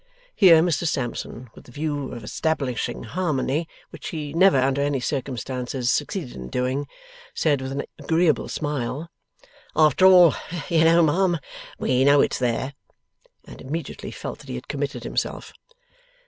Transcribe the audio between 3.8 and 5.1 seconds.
which he never under any